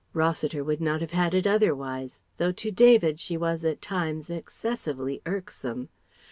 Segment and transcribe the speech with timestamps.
[0.13, 5.21] Rossiter would not have had it otherwise, though to David she was at times excessively
[5.27, 5.89] irksome.